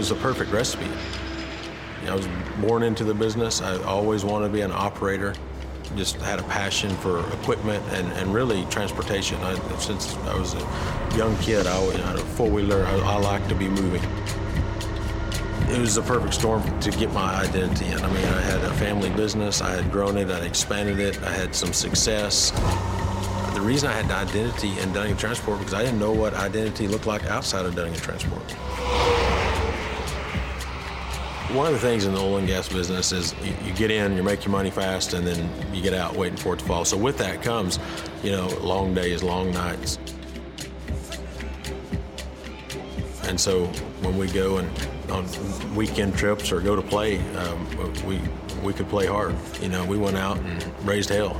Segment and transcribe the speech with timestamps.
[0.00, 0.88] was a perfect recipe.
[2.06, 2.26] I was
[2.58, 3.60] born into the business.
[3.60, 5.34] I always wanted to be an operator.
[5.94, 9.36] Just had a passion for equipment and, and really transportation.
[9.42, 12.82] I, since I was a young kid, I had a four wheeler.
[12.86, 14.02] I, I like to be moving.
[15.68, 17.98] It was the perfect storm to get my identity in.
[17.98, 19.60] I mean, I had a family business.
[19.60, 20.30] I had grown it.
[20.30, 21.22] I expanded it.
[21.24, 22.52] I had some success.
[23.52, 26.88] The reason I had the identity in Dunnigan Transport because I didn't know what identity
[26.88, 29.19] looked like outside of Dunnigan Transport.
[31.52, 34.16] One of the things in the oil and gas business is you, you, get in,
[34.16, 36.84] you make your money fast, and then you get out waiting for it to fall.
[36.84, 37.80] So with that comes,
[38.22, 39.98] you know, long days, long nights.
[43.24, 43.66] And so
[44.02, 44.70] when we go and
[45.10, 45.26] on
[45.74, 47.66] weekend trips or go to play, um,
[48.06, 48.20] we
[48.62, 49.34] we could play hard.
[49.60, 51.36] You know, we went out and raised hell.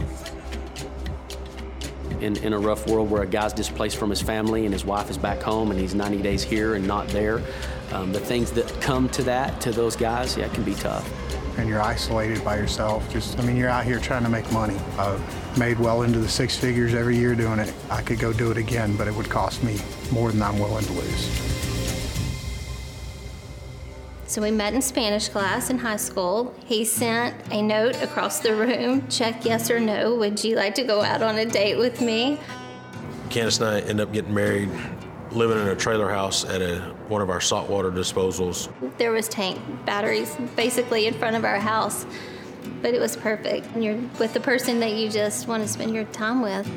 [2.21, 5.09] In, in a rough world where a guy's displaced from his family and his wife
[5.09, 7.43] is back home and he's 90 days here and not there,
[7.93, 11.09] um, the things that come to that, to those guys, yeah, it can be tough.
[11.59, 13.11] And you're isolated by yourself.
[13.13, 14.77] Just, I mean, you're out here trying to make money.
[14.99, 17.73] I've made well into the six figures every year doing it.
[17.91, 19.77] I could go do it again, but it would cost me
[20.13, 21.51] more than I'm willing to lose.
[24.27, 26.55] So we met in Spanish class in high school.
[26.65, 30.15] He sent a note across the room, check yes or no.
[30.15, 32.39] Would you like to go out on a date with me?
[33.29, 34.71] Candace and I ended up getting married
[35.33, 38.73] living in a trailer house at a, one of our saltwater disposals.
[38.99, 42.07] There was tank batteries basically in front of our house,
[42.83, 43.67] but it was perfect.
[43.75, 46.69] And you're with the person that you just want to spend your time with.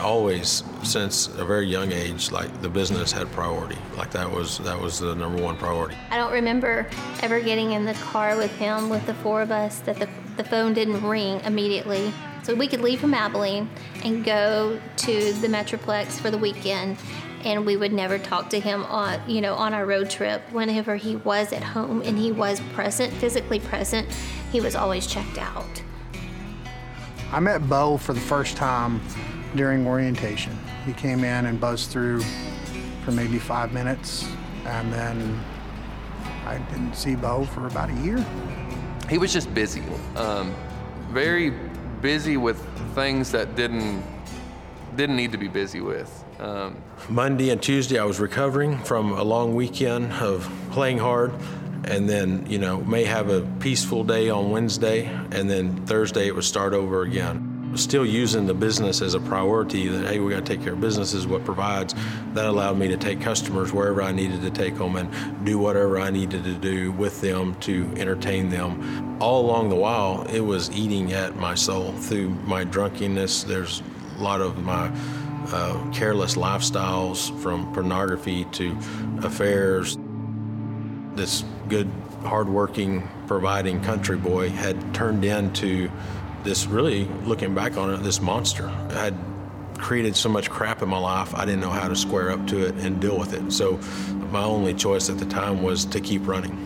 [0.00, 3.76] Always, since a very young age, like the business had priority.
[3.96, 5.96] Like that was that was the number one priority.
[6.10, 6.88] I don't remember
[7.20, 10.44] ever getting in the car with him, with the four of us, that the, the
[10.44, 13.68] phone didn't ring immediately so we could leave from Abilene
[14.04, 16.96] and go to the Metroplex for the weekend
[17.44, 20.42] and we would never talk to him on you know on our road trip.
[20.52, 24.08] Whenever he was at home and he was present physically present
[24.50, 25.82] he was always checked out.
[27.32, 29.00] I met bo for the first time
[29.54, 30.58] during orientation.
[30.86, 32.22] He came in and buzzed through
[33.04, 34.28] for maybe five minutes
[34.64, 35.42] and then
[36.44, 38.24] i didn't see bo for about a year.
[39.08, 39.82] He was just busy.
[40.16, 40.54] Um,
[41.10, 41.50] very
[42.00, 42.62] busy with
[42.94, 44.02] things that didn't
[44.96, 46.24] didn't need to be busy with.
[46.40, 46.76] Um,
[47.08, 51.32] Monday and Tuesday, I was recovering from a long weekend of playing hard,
[51.84, 56.34] and then you know may have a peaceful day on Wednesday, and then Thursday it
[56.34, 57.47] would start over again.
[57.74, 60.80] Still using the business as a priority that hey we got to take care of
[60.80, 61.94] business is what provides.
[62.34, 65.98] That allowed me to take customers wherever I needed to take them and do whatever
[65.98, 70.70] I needed to do with them to entertain them all along the while, it was
[70.70, 73.44] eating at my soul through my drunkenness.
[73.44, 73.82] There's
[74.16, 74.92] a lot of my
[75.48, 78.76] uh, careless lifestyles from pornography to
[79.22, 79.98] affairs.
[81.14, 81.90] This good,
[82.22, 85.90] hardworking, providing country boy had turned into
[86.48, 88.68] this really, looking back on it, this monster.
[88.68, 89.14] I had
[89.76, 92.66] created so much crap in my life, I didn't know how to square up to
[92.66, 93.52] it and deal with it.
[93.52, 93.78] So
[94.32, 96.64] my only choice at the time was to keep running.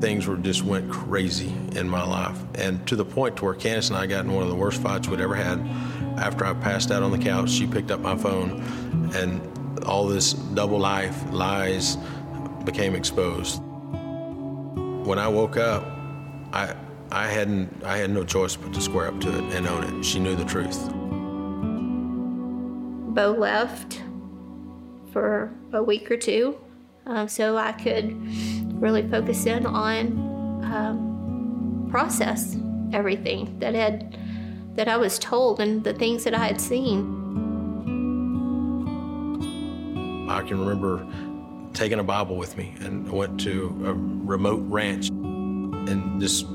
[0.00, 3.90] things were just went crazy in my life, and to the point to where Candace
[3.90, 5.58] and I got in one of the worst fights we'd ever had.
[6.16, 8.62] After I passed out on the couch, she picked up my phone,
[9.14, 9.42] and
[9.84, 11.98] all this double life lies
[12.64, 13.60] became exposed.
[15.06, 15.84] When I woke up,
[16.52, 16.74] I
[17.12, 20.04] I hadn't I had no choice but to square up to it and own it.
[20.04, 20.88] She knew the truth.
[23.14, 24.02] Bo left
[25.12, 26.56] for a week or two,
[27.06, 28.14] um, so I could
[28.80, 32.56] really focus in on um, process
[32.92, 34.16] everything that had
[34.76, 37.18] that I was told and the things that I had seen.
[40.30, 41.04] I can remember
[41.72, 46.46] taking a Bible with me and went to a remote ranch and just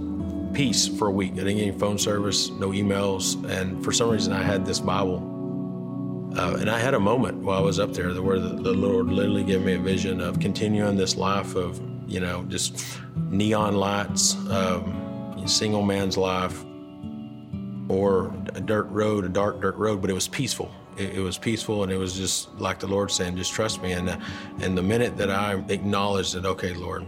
[0.54, 1.34] peace for a week.
[1.34, 4.80] I didn't get any phone service, no emails, and for some reason I had this
[4.80, 5.32] Bible.
[6.38, 9.08] Uh, and I had a moment while I was up there where the, the Lord
[9.08, 13.00] literally gave me a vision of continuing this life of you know, just
[13.30, 16.64] neon lights, um, single man's life,
[17.88, 20.72] or a dirt road, a dark dirt road, but it was peaceful.
[20.98, 23.94] It, it was peaceful, and it was just like the Lord saying, "Just trust me."
[23.94, 24.20] And uh,
[24.62, 27.06] and the minute that I acknowledged that, okay, Lord,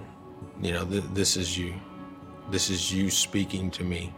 [0.62, 1.74] you know, th- this is you,
[2.52, 4.14] this is you speaking to me.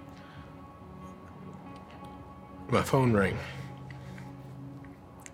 [2.70, 3.38] My phone rang,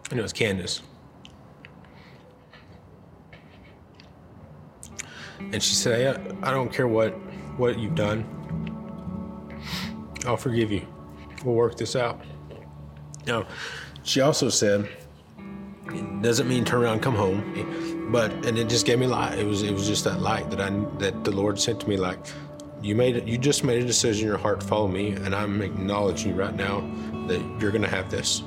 [0.09, 0.81] and it was Candace.
[5.39, 7.11] And she said, I, I don't care what,
[7.57, 8.25] what you've done.
[10.25, 10.87] I'll forgive you.
[11.43, 12.19] We'll work this out.
[13.27, 13.45] Now,
[14.05, 14.87] she also said,
[15.87, 19.37] it doesn't mean turn around come home, but and it just gave me light.
[19.37, 20.69] It was it was just that light that I
[20.99, 22.19] that the Lord sent to me like
[22.81, 25.61] you made you just made a decision in your heart to follow me and I'm
[25.61, 26.81] acknowledging right now
[27.27, 28.43] that you're gonna have this.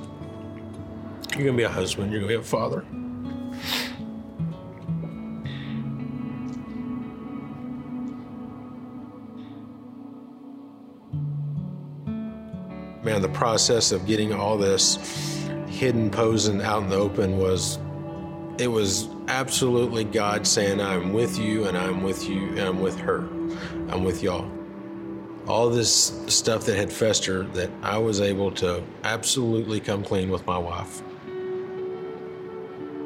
[1.35, 2.85] You're gonna be a husband, you're gonna be a father.
[13.05, 15.38] Man, the process of getting all this
[15.79, 17.79] hidden posing out in the open was
[18.59, 22.99] it was absolutely God saying, I'm with you and I'm with you and I'm with
[22.99, 23.19] her.
[23.89, 24.51] I'm with y'all.
[25.47, 30.45] All this stuff that had festered that I was able to absolutely come clean with
[30.47, 31.01] my wife.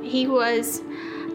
[0.02, 0.80] He was,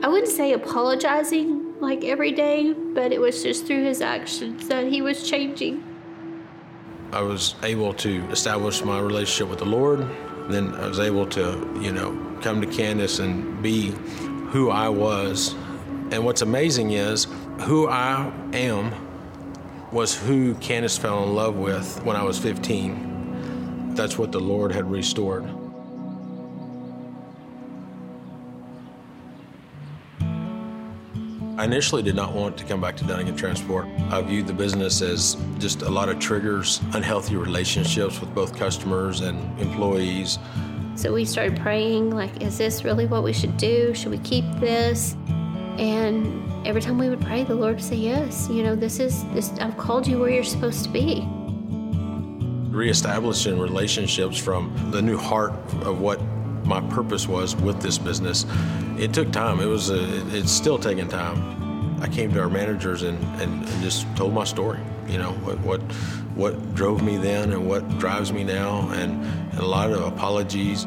[0.02, 4.88] I wouldn't say apologizing like every day, but it was just through his actions that
[4.88, 5.84] he was changing.
[7.14, 10.10] I was able to establish my relationship with the Lord.
[10.50, 13.92] Then I was able to, you know, come to Candace and be
[14.52, 15.54] who I was.
[16.12, 17.28] And what's amazing is
[17.62, 18.94] who I am
[19.92, 23.94] was who Candace fell in love with when I was 15.
[23.96, 25.50] That's what the Lord had restored.
[31.68, 33.88] Initially did not want to come back to Dunnigan Transport.
[34.10, 39.20] I viewed the business as just a lot of triggers, unhealthy relationships with both customers
[39.20, 40.40] and employees.
[40.96, 43.94] So we started praying, like, is this really what we should do?
[43.94, 45.18] Should we keep this?
[45.78, 49.26] And every time we would pray, the Lord would say, Yes, you know, this is
[49.34, 51.28] this I've called you where you're supposed to be.
[52.74, 56.22] Reestablishing relationships from the new heart of what
[56.68, 58.46] my purpose was with this business.
[58.98, 59.60] It took time.
[59.60, 62.02] It was uh, a, it's still taking time.
[62.02, 64.80] I came to our managers and, and, and just told my story.
[65.08, 65.82] You know what what
[66.36, 70.86] what drove me then and what drives me now, and, and a lot of apologies.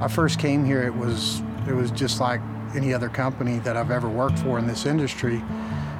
[0.00, 0.84] I first came here.
[0.84, 2.40] It was it was just like
[2.74, 5.42] any other company that I've ever worked for in this industry.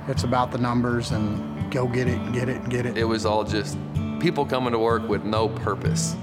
[0.06, 2.96] It's about the numbers and go get it, get it, and get it.
[2.96, 3.76] It was all just
[4.20, 6.14] people coming to work with no purpose.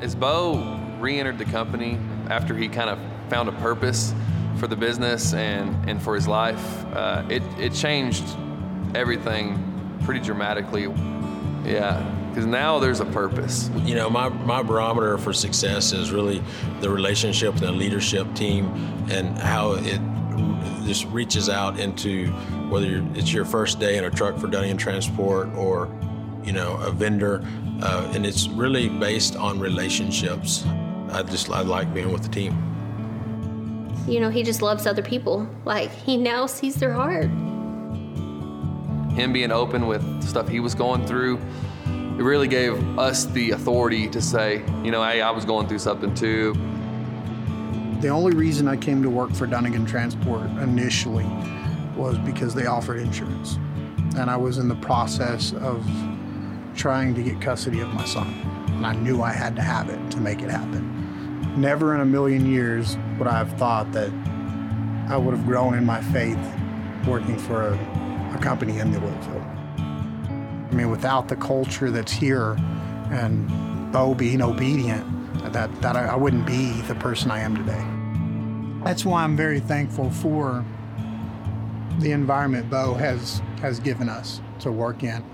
[0.00, 1.98] As Bo re-entered the company
[2.28, 2.98] after he kind of
[3.30, 4.14] found a purpose
[4.58, 8.24] for the business and, and for his life, uh, it, it changed
[8.94, 10.84] everything pretty dramatically.
[11.64, 13.70] Yeah, because now there's a purpose.
[13.84, 16.42] You know, my, my barometer for success is really
[16.80, 18.66] the relationship and the leadership team
[19.10, 20.00] and how it
[20.86, 22.28] just reaches out into
[22.70, 25.90] whether it's your first day in a truck for Dunnigan Transport or,
[26.42, 27.44] you know, a vendor.
[27.82, 30.64] Uh, and it's really based on relationships.
[31.10, 32.56] I just I like being with the team.
[34.06, 35.48] You know, he just loves other people.
[35.64, 37.30] Like he now sees their heart.
[39.14, 41.38] Him being open with stuff he was going through,
[41.86, 45.80] it really gave us the authority to say, you know, hey, I was going through
[45.80, 46.54] something too.
[48.00, 51.26] The only reason I came to work for Dunnigan Transport initially
[51.96, 53.58] was because they offered insurance.
[54.16, 55.84] And I was in the process of
[56.76, 58.28] trying to get custody of my son.
[58.68, 60.97] And I knew I had to have it to make it happen.
[61.58, 64.10] Never in a million years would I have thought that
[65.08, 66.38] I would have grown in my faith
[67.04, 67.72] working for a,
[68.32, 69.42] a company in the oil field.
[69.80, 72.52] I mean, without the culture that's here
[73.10, 75.04] and Bo being obedient,
[75.52, 78.84] that, that I, I wouldn't be the person I am today.
[78.84, 80.64] That's why I'm very thankful for
[81.98, 85.24] the environment Bo has, has given us to work in.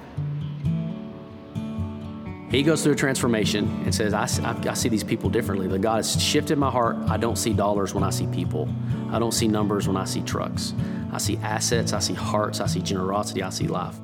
[2.55, 5.67] He goes through a transformation and says, I, I, I, see these people differently.
[5.67, 6.95] The God has shifted my heart.
[7.09, 8.73] I don't see dollars when I see people.
[9.11, 10.73] I don't see numbers when I see trucks.
[11.11, 11.93] I see assets.
[11.93, 12.61] I see hearts.
[12.61, 13.43] I see generosity.
[13.43, 13.97] I see life.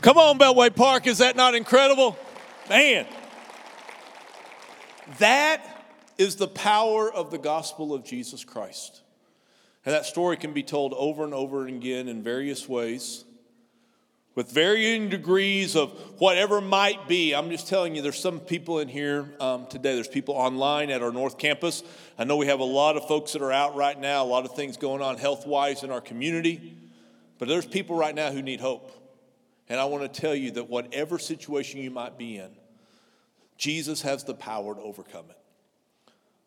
[0.00, 1.06] Come on, Beltway Park.
[1.06, 2.18] Is that not incredible?
[2.68, 3.06] Man.
[5.20, 5.86] That
[6.18, 9.02] is the power of the gospel of Jesus Christ.
[9.86, 13.24] And that story can be told over and over again in various ways
[14.34, 17.34] with varying degrees of whatever might be.
[17.34, 19.94] I'm just telling you, there's some people in here um, today.
[19.94, 21.82] There's people online at our North Campus.
[22.18, 24.44] I know we have a lot of folks that are out right now, a lot
[24.44, 26.76] of things going on health wise in our community.
[27.38, 28.90] But there's people right now who need hope.
[29.68, 32.50] And I want to tell you that whatever situation you might be in,
[33.56, 35.38] Jesus has the power to overcome it.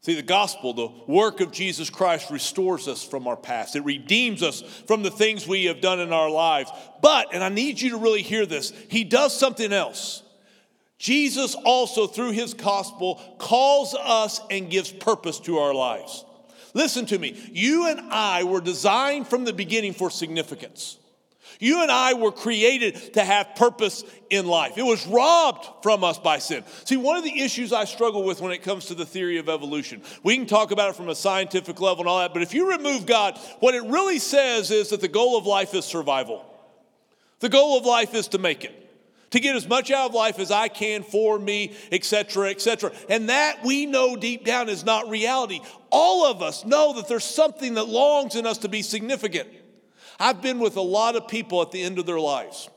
[0.02, 3.76] See, the gospel, the work of Jesus Christ restores us from our past.
[3.76, 6.72] It redeems us from the things we have done in our lives.
[7.02, 10.24] But, and I need you to really hear this, he does something else.
[11.00, 16.26] Jesus also, through his gospel, calls us and gives purpose to our lives.
[16.74, 17.40] Listen to me.
[17.52, 20.98] You and I were designed from the beginning for significance.
[21.60, 24.78] You and I were created to have purpose in life.
[24.78, 26.64] It was robbed from us by sin.
[26.86, 29.50] See, one of the issues I struggle with when it comes to the theory of
[29.50, 32.54] evolution, we can talk about it from a scientific level and all that, but if
[32.54, 36.46] you remove God, what it really says is that the goal of life is survival.
[37.40, 38.88] The goal of life is to make it
[39.32, 42.92] to get as much out of life as I can for me, etc., etc.
[43.10, 45.60] And that we know deep down is not reality.
[45.90, 49.50] All of us know that there's something that longs in us to be significant.
[50.20, 52.70] I've been with a lot of people at the end of their lives,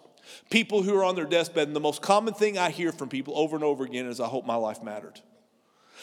[0.51, 3.37] people who are on their deathbed, and the most common thing I hear from people
[3.37, 5.21] over and over again is, I hope my life mattered.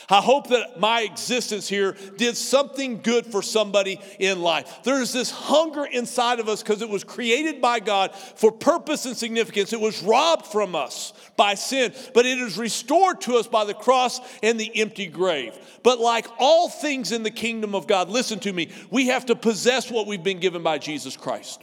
[0.10, 4.80] I hope that my existence here did something good for somebody in life.
[4.84, 9.18] There's this hunger inside of us because it was created by God for purpose and
[9.18, 9.74] significance.
[9.74, 13.74] It was robbed from us by sin, but it is restored to us by the
[13.74, 15.58] cross and the empty grave.
[15.84, 19.36] But like all things in the kingdom of God, listen to me, we have to
[19.36, 21.62] possess what we've been given by Jesus Christ.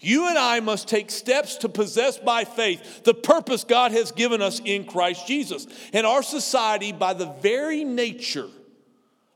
[0.00, 4.42] You and I must take steps to possess by faith the purpose God has given
[4.42, 5.66] us in Christ Jesus.
[5.92, 8.48] And our society, by the very nature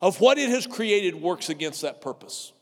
[0.00, 2.52] of what it has created, works against that purpose.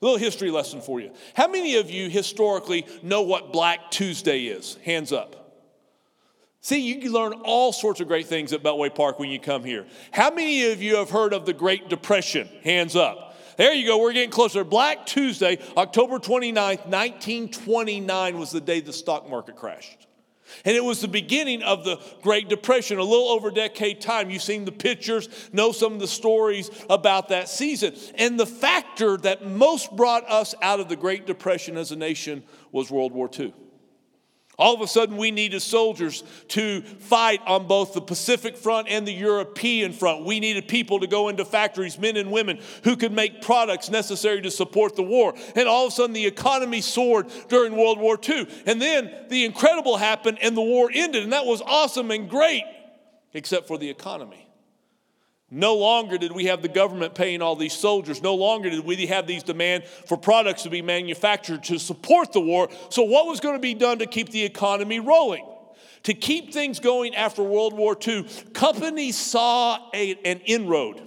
[0.00, 1.10] A little history lesson for you.
[1.34, 4.76] How many of you historically know what Black Tuesday is?
[4.84, 5.42] Hands up.
[6.60, 9.64] See, you can learn all sorts of great things at Beltway Park when you come
[9.64, 9.84] here.
[10.12, 12.48] How many of you have heard of the Great Depression?
[12.62, 13.31] Hands up.
[13.56, 14.64] There you go, we're getting closer.
[14.64, 20.06] Black Tuesday, October 29th, 1929 was the day the stock market crashed.
[20.64, 24.30] And it was the beginning of the Great Depression, a little over a decade time.
[24.30, 27.94] You've seen the pictures, know some of the stories about that season.
[28.16, 32.42] And the factor that most brought us out of the Great Depression as a nation
[32.70, 33.54] was World War II.
[34.58, 39.08] All of a sudden, we needed soldiers to fight on both the Pacific front and
[39.08, 40.26] the European front.
[40.26, 44.42] We needed people to go into factories, men and women, who could make products necessary
[44.42, 45.34] to support the war.
[45.56, 48.46] And all of a sudden, the economy soared during World War II.
[48.66, 51.22] And then the incredible happened and the war ended.
[51.22, 52.64] And that was awesome and great,
[53.32, 54.51] except for the economy.
[55.54, 58.22] No longer did we have the government paying all these soldiers.
[58.22, 62.40] No longer did we have these demand for products to be manufactured to support the
[62.40, 62.70] war.
[62.88, 65.46] So, what was going to be done to keep the economy rolling?
[66.04, 71.02] To keep things going after World War II, companies saw a, an inroad.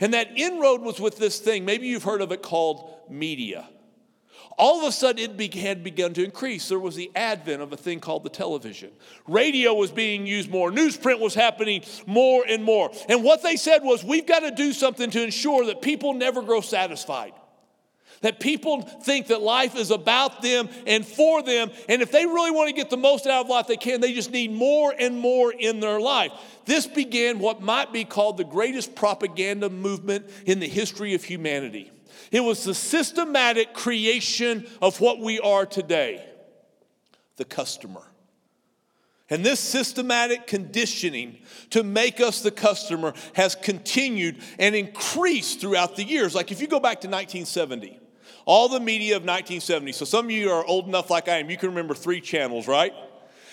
[0.00, 3.68] And that inroad was with this thing, maybe you've heard of it called media
[4.58, 6.68] all of a sudden it had begun to increase.
[6.68, 8.90] There was the advent of a thing called the television.
[9.26, 12.90] Radio was being used more, newsprint was happening more and more.
[13.08, 16.42] And what they said was, we've got to do something to ensure that people never
[16.42, 17.32] grow satisfied.
[18.20, 21.70] That people think that life is about them and for them.
[21.88, 24.12] And if they really want to get the most out of life they can, they
[24.12, 26.32] just need more and more in their life.
[26.64, 31.92] This began what might be called the greatest propaganda movement in the history of humanity.
[32.30, 36.24] It was the systematic creation of what we are today
[37.36, 38.02] the customer.
[39.30, 41.38] And this systematic conditioning
[41.70, 46.34] to make us the customer has continued and increased throughout the years.
[46.34, 48.00] Like if you go back to 1970,
[48.46, 51.50] all the media of 1970, so some of you are old enough like I am,
[51.50, 52.92] you can remember three channels, right?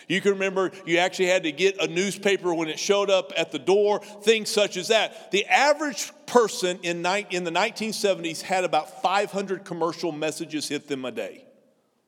[0.07, 3.51] You can remember you actually had to get a newspaper when it showed up at
[3.51, 5.31] the door, things such as that.
[5.31, 11.11] The average person in, in the 1970s had about 500 commercial messages hit them a
[11.11, 11.45] day.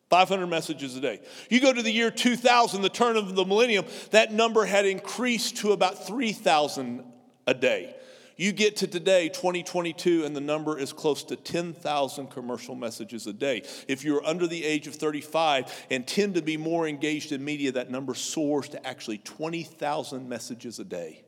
[0.09, 1.19] 500 messages a day.
[1.49, 5.57] You go to the year 2000, the turn of the millennium, that number had increased
[5.57, 7.03] to about 3,000
[7.45, 7.95] a day.
[8.37, 13.33] You get to today, 2022, and the number is close to 10,000 commercial messages a
[13.33, 13.63] day.
[13.87, 17.71] If you're under the age of 35 and tend to be more engaged in media,
[17.71, 21.23] that number soars to actually 20,000 messages a day.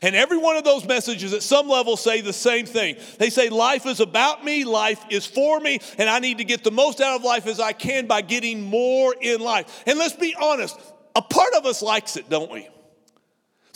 [0.00, 2.96] And every one of those messages at some level say the same thing.
[3.18, 6.64] They say, Life is about me, life is for me, and I need to get
[6.64, 9.84] the most out of life as I can by getting more in life.
[9.86, 10.80] And let's be honest,
[11.14, 12.68] a part of us likes it, don't we?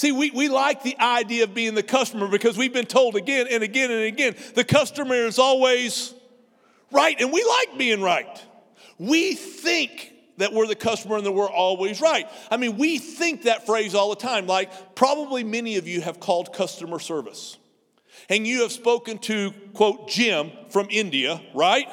[0.03, 3.47] See, we, we like the idea of being the customer because we've been told again
[3.49, 6.13] and again and again the customer is always
[6.91, 8.45] right, and we like being right.
[8.99, 12.29] We think that we're the customer and that we're always right.
[12.51, 14.49] I mean, we think that phrase all the time.
[14.49, 17.57] Like, probably many of you have called customer service
[18.29, 21.87] and you have spoken to, quote, Jim from India, right?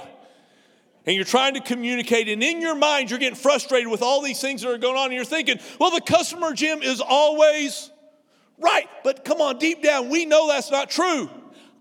[1.05, 4.41] and you're trying to communicate, and in your mind, you're getting frustrated with all these
[4.41, 7.91] things that are going on, and you're thinking, well, the customer, Jim, is always
[8.59, 11.29] Right, but come on, deep down, we know that's not true.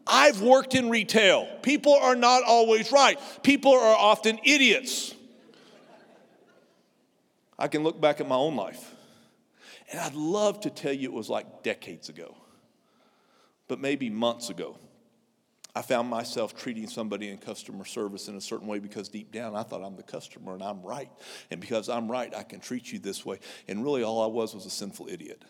[0.06, 1.46] I've worked in retail.
[1.62, 5.14] People are not always right, people are often idiots.
[7.58, 8.94] I can look back at my own life,
[9.90, 12.36] and I'd love to tell you it was like decades ago,
[13.66, 14.78] but maybe months ago.
[15.74, 19.54] I found myself treating somebody in customer service in a certain way because deep down
[19.54, 21.08] I thought I'm the customer and I'm right.
[21.52, 23.38] And because I'm right, I can treat you this way.
[23.68, 25.44] And really, all I was was a sinful idiot.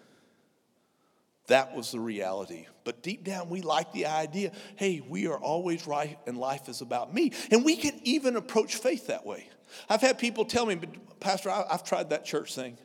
[1.49, 2.67] That was the reality.
[2.85, 6.81] But deep down, we like the idea hey, we are always right and life is
[6.81, 7.33] about me.
[7.51, 9.49] And we can even approach faith that way.
[9.89, 10.79] I've had people tell me,
[11.21, 12.79] Pastor, I've tried that church thing.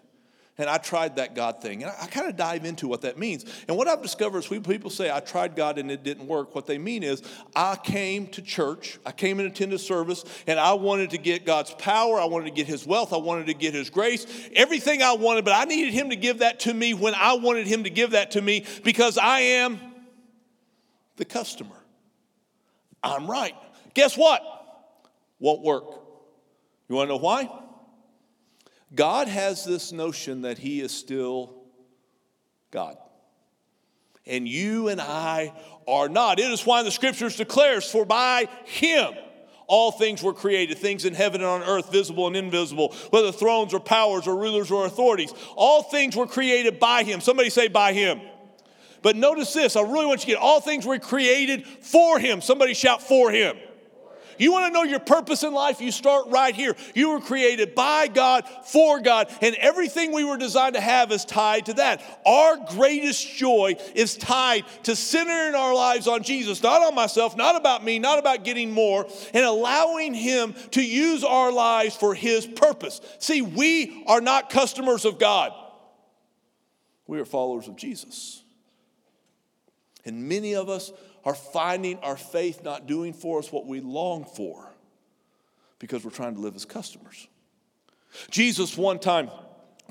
[0.57, 1.81] And I tried that God thing.
[1.81, 3.43] And I, I kind of dive into what that means.
[3.67, 6.53] And what I've discovered is when people say, I tried God and it didn't work,
[6.53, 7.24] what they mean is,
[7.55, 11.74] I came to church, I came and attended service, and I wanted to get God's
[11.75, 15.13] power, I wanted to get His wealth, I wanted to get His grace, everything I
[15.13, 17.89] wanted, but I needed Him to give that to me when I wanted Him to
[17.89, 19.79] give that to me because I am
[21.17, 21.75] the customer.
[23.01, 23.55] I'm right.
[23.95, 24.41] Guess what?
[25.39, 25.86] Won't work.
[26.88, 27.50] You want to know why?
[28.95, 31.63] God has this notion that He is still
[32.71, 32.97] God.
[34.25, 35.53] And you and I
[35.88, 36.39] are not.
[36.39, 39.13] It is why the scriptures declares, For by Him
[39.67, 43.73] all things were created, things in heaven and on earth, visible and invisible, whether thrones
[43.73, 45.33] or powers or rulers or authorities.
[45.55, 47.21] All things were created by Him.
[47.21, 48.21] Somebody say, By Him.
[49.01, 52.41] But notice this, I really want you to get all things were created for Him.
[52.41, 53.57] Somebody shout, For Him.
[54.37, 55.81] You want to know your purpose in life?
[55.81, 56.75] You start right here.
[56.93, 61.25] You were created by God, for God, and everything we were designed to have is
[61.25, 62.01] tied to that.
[62.25, 67.55] Our greatest joy is tied to centering our lives on Jesus, not on myself, not
[67.55, 72.45] about me, not about getting more, and allowing Him to use our lives for His
[72.45, 73.01] purpose.
[73.19, 75.53] See, we are not customers of God,
[77.07, 78.43] we are followers of Jesus.
[80.05, 80.91] And many of us
[81.25, 84.72] are finding our faith not doing for us what we long for
[85.80, 87.27] because we're trying to live as customers.
[88.30, 89.30] Jesus one time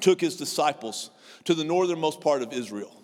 [0.00, 1.10] took his disciples
[1.44, 3.01] to the northernmost part of Israel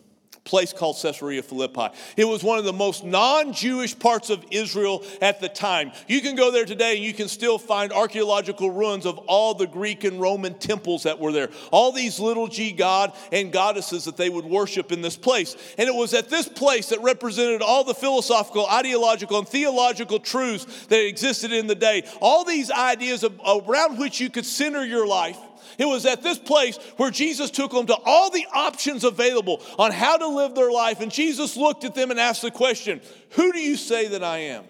[0.48, 1.88] place called Caesarea Philippi.
[2.16, 5.92] It was one of the most non Jewish parts of Israel at the time.
[6.06, 9.66] You can go there today and you can still find archaeological ruins of all the
[9.66, 11.50] Greek and Roman temples that were there.
[11.70, 15.54] All these little g god and goddesses that they would worship in this place.
[15.76, 20.86] And it was at this place that represented all the philosophical, ideological, and theological truths
[20.86, 22.04] that existed in the day.
[22.20, 25.38] All these ideas around which you could center your life
[25.78, 29.92] it was at this place where Jesus took them to all the options available on
[29.92, 31.00] how to live their life.
[31.00, 34.38] And Jesus looked at them and asked the question Who do you say that I
[34.38, 34.64] am?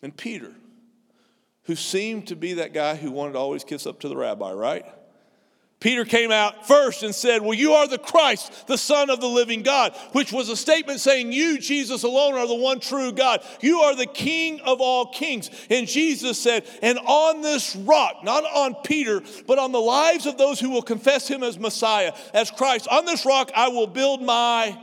[0.00, 0.54] And Peter,
[1.64, 4.52] who seemed to be that guy who wanted to always kiss up to the rabbi,
[4.52, 4.84] right?
[5.80, 9.28] Peter came out first and said, Well, you are the Christ, the Son of the
[9.28, 13.44] living God, which was a statement saying, You, Jesus alone, are the one true God.
[13.60, 15.50] You are the King of all kings.
[15.70, 20.36] And Jesus said, And on this rock, not on Peter, but on the lives of
[20.36, 24.20] those who will confess him as Messiah, as Christ, on this rock I will build
[24.20, 24.76] my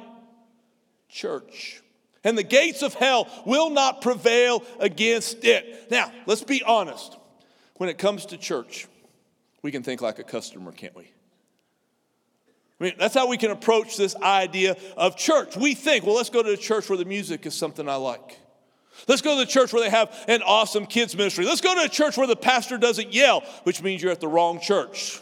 [1.10, 1.82] church.
[2.24, 5.92] And the gates of hell will not prevail against it.
[5.92, 7.18] Now, let's be honest.
[7.76, 8.88] When it comes to church,
[9.66, 11.12] we can think like a customer, can't we?
[12.80, 15.58] I mean, that's how we can approach this idea of church.
[15.58, 18.38] We think, well, let's go to a church where the music is something I like.
[19.08, 21.46] Let's go to the church where they have an awesome kids ministry.
[21.46, 24.28] Let's go to a church where the pastor doesn't yell, which means you're at the
[24.28, 25.20] wrong church.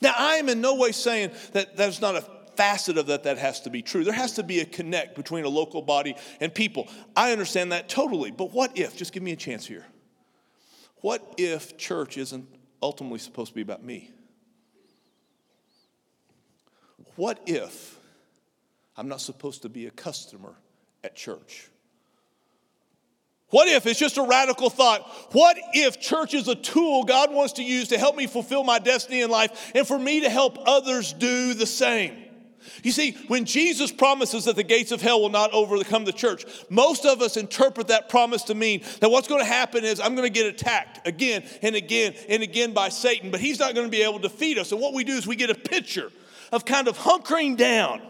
[0.00, 2.24] Now, I am in no way saying that there's not a
[2.56, 4.02] facet of that that has to be true.
[4.02, 6.88] There has to be a connect between a local body and people.
[7.14, 8.30] I understand that totally.
[8.30, 8.96] But what if?
[8.96, 9.84] Just give me a chance here.
[11.00, 12.46] What if church isn't
[12.82, 14.10] ultimately supposed to be about me?
[17.16, 17.98] What if
[18.96, 20.54] I'm not supposed to be a customer
[21.04, 21.68] at church?
[23.50, 25.02] What if it's just a radical thought?
[25.32, 28.78] What if church is a tool God wants to use to help me fulfill my
[28.78, 32.27] destiny in life and for me to help others do the same?
[32.82, 36.44] You see, when Jesus promises that the gates of hell will not overcome the church,
[36.68, 40.14] most of us interpret that promise to mean that what's going to happen is I'm
[40.14, 43.86] going to get attacked again and again and again by Satan, but he's not going
[43.86, 44.72] to be able to defeat us.
[44.72, 46.10] And what we do is we get a picture
[46.52, 48.02] of kind of hunkering down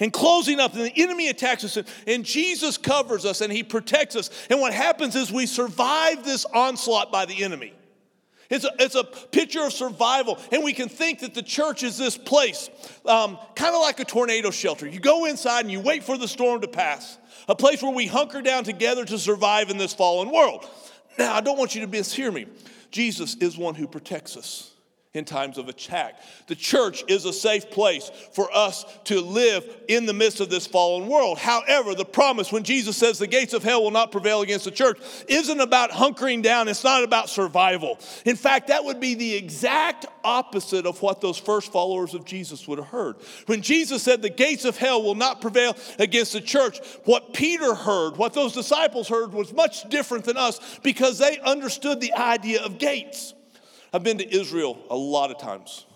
[0.00, 1.76] and closing up, and the enemy attacks us,
[2.06, 4.30] and Jesus covers us and he protects us.
[4.48, 7.74] And what happens is we survive this onslaught by the enemy.
[8.50, 10.38] It's a, it's a picture of survival.
[10.50, 12.70] And we can think that the church is this place,
[13.04, 14.86] um, kind of like a tornado shelter.
[14.86, 18.06] You go inside and you wait for the storm to pass, a place where we
[18.06, 20.68] hunker down together to survive in this fallen world.
[21.18, 22.46] Now, I don't want you to mishear me.
[22.90, 24.72] Jesus is one who protects us.
[25.14, 26.20] In times of attack.
[26.48, 30.66] The church is a safe place for us to live in the midst of this
[30.66, 31.38] fallen world.
[31.38, 34.70] However, the promise when Jesus says the gates of hell will not prevail against the
[34.70, 37.98] church isn't about hunkering down, it's not about survival.
[38.26, 42.68] In fact, that would be the exact opposite of what those first followers of Jesus
[42.68, 43.16] would have heard.
[43.46, 47.74] When Jesus said the gates of hell will not prevail against the church, what Peter
[47.74, 52.62] heard, what those disciples heard was much different than us because they understood the idea
[52.62, 53.32] of gates.
[53.92, 55.86] I've been to Israel a lot of times.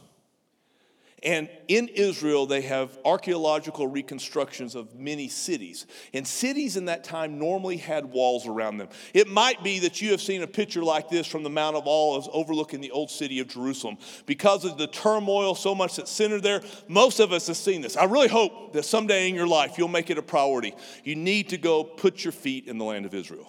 [1.22, 5.86] And in Israel, they have archaeological reconstructions of many cities.
[6.12, 8.88] And cities in that time normally had walls around them.
[9.14, 11.86] It might be that you have seen a picture like this from the Mount of
[11.86, 13.98] Olives overlooking the old city of Jerusalem.
[14.26, 17.96] Because of the turmoil, so much that's centered there, most of us have seen this.
[17.96, 20.74] I really hope that someday in your life you'll make it a priority.
[21.04, 23.46] You need to go put your feet in the land of Israel.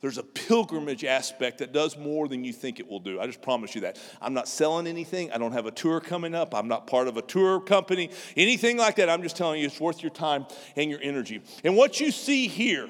[0.00, 3.20] There's a pilgrimage aspect that does more than you think it will do.
[3.20, 3.98] I just promise you that.
[4.20, 5.32] I'm not selling anything.
[5.32, 6.54] I don't have a tour coming up.
[6.54, 9.10] I'm not part of a tour company, anything like that.
[9.10, 11.42] I'm just telling you it's worth your time and your energy.
[11.64, 12.88] And what you see here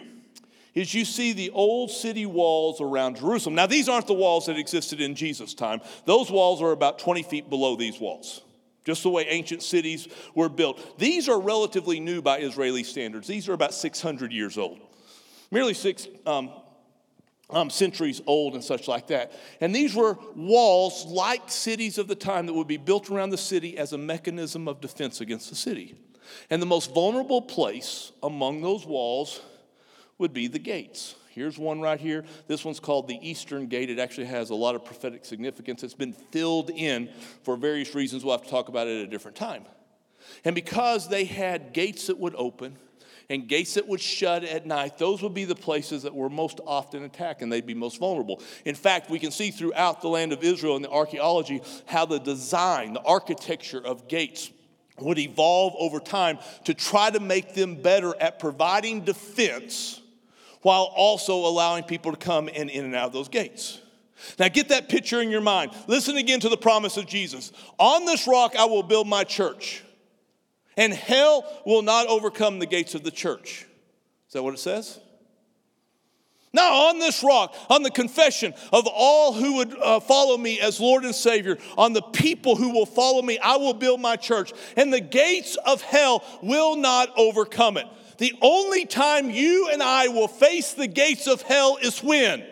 [0.75, 3.55] is you see the old city walls around Jerusalem.
[3.55, 7.23] Now, these aren't the walls that existed in Jesus' time, those walls are about 20
[7.23, 8.43] feet below these walls
[8.85, 10.99] just the way ancient cities were built.
[10.99, 13.29] These are relatively new by Israeli standards.
[13.29, 14.81] These are about 600 years old.
[15.51, 16.51] Merely six, um,
[17.51, 19.33] um, centuries old and such like that.
[19.61, 23.39] And these were walls like cities of the time that would be built around the
[23.39, 25.97] city as a mechanism of defense against the city.
[26.51, 29.41] And the most vulnerable place among those walls
[30.19, 31.15] would be the gates.
[31.31, 32.25] Here's one right here.
[32.49, 33.91] This one's called the Eastern Gate.
[33.91, 35.85] It actually has a lot of prophetic significance.
[35.85, 37.09] It's been filled in
[37.45, 38.25] for various reasons.
[38.25, 39.65] We'll have to talk about it at a different time.
[40.45, 42.77] And because they had gates that would open,
[43.31, 46.61] and gates that would shut at night, those would be the places that were most
[46.67, 48.41] often attacked and they'd be most vulnerable.
[48.65, 52.19] In fact, we can see throughout the land of Israel in the archaeology how the
[52.19, 54.51] design, the architecture of gates
[54.99, 60.01] would evolve over time to try to make them better at providing defense
[60.63, 63.81] while also allowing people to come in, in and out of those gates.
[64.39, 65.71] Now, get that picture in your mind.
[65.87, 67.53] Listen again to the promise of Jesus.
[67.79, 69.85] On this rock I will build my church
[70.79, 73.67] and hell will not overcome the gates of the church.
[74.29, 74.99] Is that what it says?
[76.55, 80.81] Now, on this rock, on the confession of all who would uh, follow me as
[80.81, 84.53] Lord and Savior, on the people who will follow me, I will build my church,
[84.77, 87.87] and the gates of hell will not overcome it.
[88.17, 92.45] The only time you and I will face the gates of hell is when?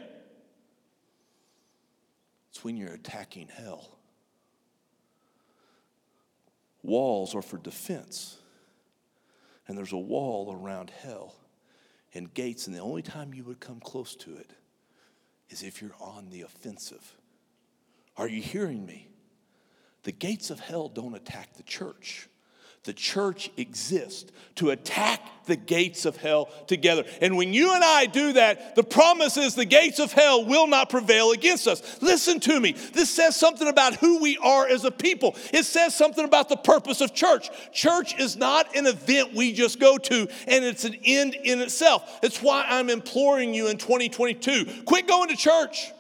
[2.50, 3.95] It's when you're attacking hell.
[6.86, 8.38] Walls are for defense.
[9.66, 11.34] And there's a wall around hell
[12.14, 14.52] and gates, and the only time you would come close to it
[15.50, 17.16] is if you're on the offensive.
[18.16, 19.08] Are you hearing me?
[20.04, 22.28] The gates of hell don't attack the church.
[22.86, 27.02] The church exists to attack the gates of hell together.
[27.20, 30.68] And when you and I do that, the promise is the gates of hell will
[30.68, 32.00] not prevail against us.
[32.00, 32.72] Listen to me.
[32.92, 35.34] This says something about who we are as a people.
[35.52, 37.50] It says something about the purpose of church.
[37.72, 42.20] Church is not an event we just go to and it's an end in itself.
[42.22, 45.90] It's why I'm imploring you in 2022 quit going to church.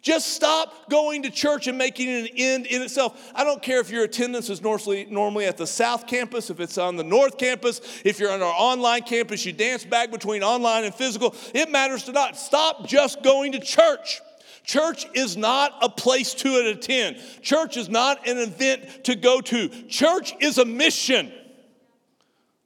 [0.00, 3.32] Just stop going to church and making it an end in itself.
[3.34, 6.78] I don't care if your attendance is normally, normally at the South Campus, if it's
[6.78, 10.84] on the North Campus, if you're on our online campus, you dance back between online
[10.84, 11.34] and physical.
[11.52, 12.36] It matters to not.
[12.36, 14.20] Stop just going to church.
[14.62, 17.16] Church is not a place to attend.
[17.42, 19.68] Church is not an event to go to.
[19.88, 21.32] Church is a mission.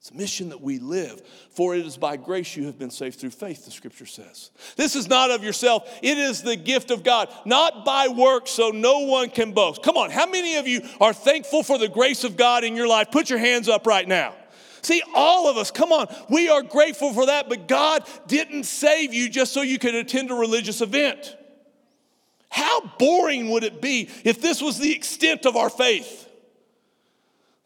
[0.02, 1.22] It's a mission that we live.
[1.50, 4.50] For it is by grace you have been saved through faith, the scripture says.
[4.74, 8.70] This is not of yourself, it is the gift of God, not by works, so
[8.70, 9.80] no one can boast.
[9.84, 12.88] Come on, how many of you are thankful for the grace of God in your
[12.88, 13.12] life?
[13.12, 14.34] Put your hands up right now.
[14.80, 19.14] See, all of us, come on, we are grateful for that, but God didn't save
[19.14, 21.36] you just so you could attend a religious event.
[22.48, 26.28] How boring would it be if this was the extent of our faith?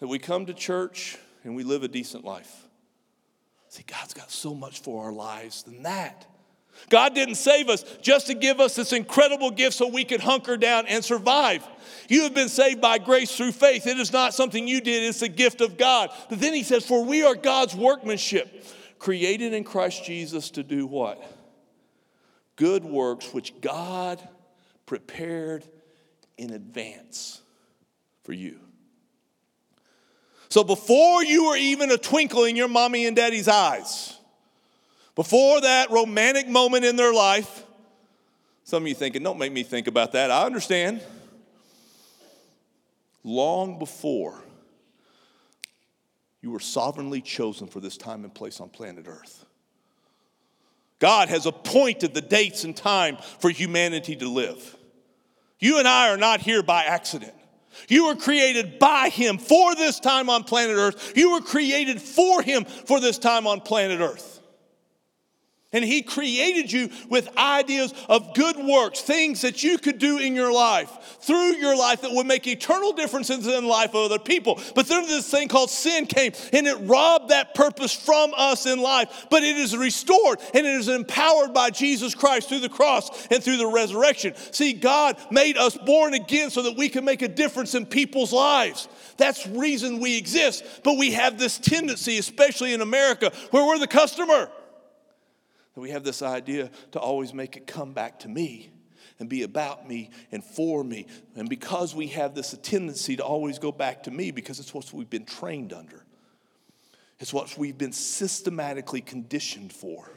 [0.01, 1.17] That we come to church
[1.47, 2.67] and we live a decent life.
[3.69, 6.27] See, God's got so much for our lives than that.
[6.91, 10.57] God didn't save us just to give us this incredible gift so we could hunker
[10.57, 11.67] down and survive.
[12.09, 13.87] You have been saved by grace through faith.
[13.87, 16.11] It is not something you did, it's a gift of God.
[16.29, 18.65] But then he says, For we are God's workmanship,
[18.99, 21.23] created in Christ Jesus to do what?
[22.57, 24.27] Good works which God
[24.85, 25.65] prepared
[26.37, 27.41] in advance
[28.25, 28.61] for you.
[30.49, 34.17] So before you were even a twinkle in your mommy and daddy's eyes,
[35.15, 37.65] before that romantic moment in their life,
[38.65, 40.31] some of you thinking, don't make me think about that.
[40.31, 41.01] I understand.
[43.25, 44.43] long before
[46.41, 49.45] you were sovereignly chosen for this time and place on planet Earth.
[51.01, 54.77] God has appointed the dates and time for humanity to live.
[55.59, 57.35] You and I are not here by accident.
[57.89, 61.13] You were created by Him for this time on planet Earth.
[61.17, 64.36] You were created for Him for this time on planet Earth.
[65.73, 70.37] And He created you with ideas of good works, things that you could do in
[70.37, 74.21] your life, through your life that would make eternal differences in the life of other
[74.21, 74.61] people.
[74.77, 78.81] But then this thing called sin came and it robbed that purpose from us in
[78.81, 79.27] life.
[79.29, 83.43] But it is restored and it is empowered by Jesus Christ through the cross and
[83.43, 84.35] through the resurrection.
[84.53, 88.33] See, God made us born again so that we can make a difference in people's
[88.33, 88.87] lives.
[89.17, 90.65] That's reason we exist.
[90.85, 94.49] But we have this tendency, especially in America, where we're the customer.
[95.77, 98.71] And we have this idea to always make it come back to me
[99.19, 101.07] and be about me and for me.
[101.37, 104.91] And because we have this tendency to always go back to me, because it's what
[104.93, 106.05] we've been trained under,
[107.19, 110.11] it's what we've been systematically conditioned for.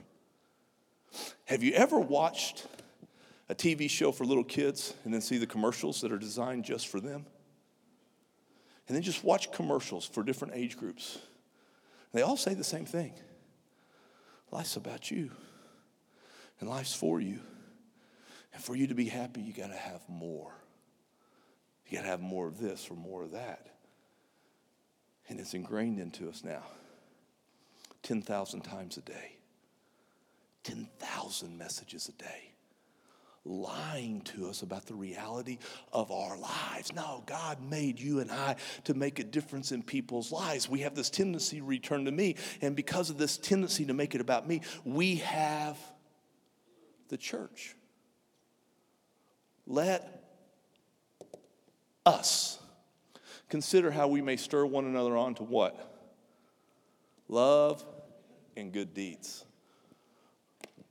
[1.45, 2.65] Have you ever watched
[3.49, 6.87] a TV show for little kids and then see the commercials that are designed just
[6.87, 7.25] for them?
[8.87, 11.19] And then just watch commercials for different age groups.
[12.13, 13.13] They all say the same thing
[14.51, 15.29] life's about you
[16.59, 17.39] and life's for you.
[18.53, 20.51] And for you to be happy, you got to have more.
[21.87, 23.67] You got to have more of this or more of that.
[25.27, 26.63] And it's ingrained into us now
[28.03, 29.37] 10,000 times a day,
[30.63, 32.53] 10,000 messages a day,
[33.45, 35.59] lying to us about the reality
[35.93, 36.93] of our lives.
[36.93, 40.67] No, God made you and I to make a difference in people's lives.
[40.67, 42.35] We have this tendency to return to me.
[42.61, 45.77] And because of this tendency to make it about me, we have
[47.09, 47.75] the church.
[49.67, 50.23] Let
[52.05, 52.59] us
[53.49, 55.77] consider how we may stir one another on to what?
[57.27, 57.85] Love
[58.55, 59.45] and good deeds.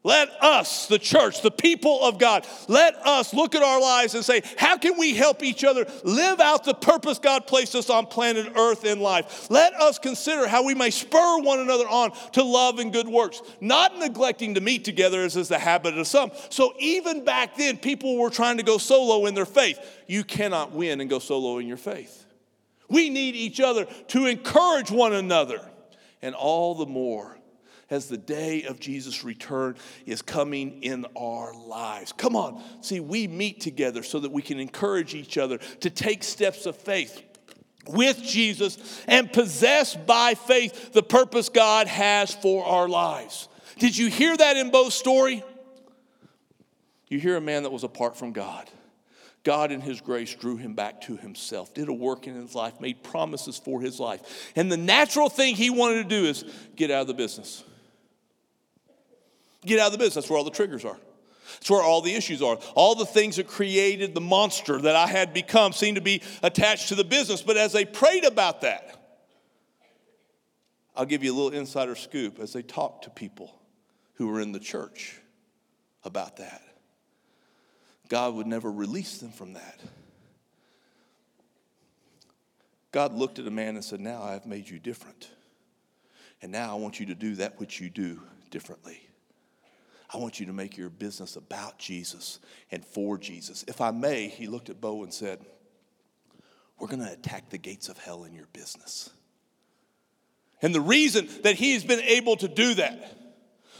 [0.08, 4.24] Let us, the church, the people of God, let us look at our lives and
[4.24, 8.06] say, how can we help each other live out the purpose God placed us on
[8.06, 9.50] planet Earth in life?
[9.50, 13.42] Let us consider how we may spur one another on to love and good works,
[13.60, 16.30] not neglecting to meet together as is the habit of some.
[16.48, 19.78] So even back then, people were trying to go solo in their faith.
[20.06, 22.24] You cannot win and go solo in your faith.
[22.88, 25.60] We need each other to encourage one another,
[26.22, 27.37] and all the more
[27.90, 32.12] as the day of Jesus' return is coming in our lives.
[32.12, 32.62] Come on.
[32.80, 36.76] See, we meet together so that we can encourage each other to take steps of
[36.76, 37.22] faith
[37.88, 43.48] with Jesus and possess by faith the purpose God has for our lives.
[43.78, 45.42] Did you hear that in Bo's story?
[47.08, 48.68] You hear a man that was apart from God.
[49.44, 52.80] God, in His grace, drew him back to Himself, did a work in his life,
[52.80, 54.52] made promises for his life.
[54.56, 56.44] And the natural thing he wanted to do is
[56.76, 57.64] get out of the business.
[59.64, 60.14] Get out of the business.
[60.14, 60.98] That's where all the triggers are.
[61.54, 62.58] That's where all the issues are.
[62.74, 66.88] All the things that created the monster that I had become seemed to be attached
[66.88, 67.42] to the business.
[67.42, 68.94] But as they prayed about that,
[70.94, 73.54] I'll give you a little insider scoop as they talked to people
[74.14, 75.20] who were in the church
[76.04, 76.62] about that.
[78.08, 79.80] God would never release them from that.
[82.90, 85.28] God looked at a man and said, Now I have made you different.
[86.40, 89.07] And now I want you to do that which you do differently.
[90.12, 92.38] I want you to make your business about Jesus
[92.70, 93.64] and for Jesus.
[93.68, 95.40] If I may, he looked at Bo and said,
[96.78, 99.10] We're going to attack the gates of hell in your business.
[100.62, 103.16] And the reason that he's been able to do that,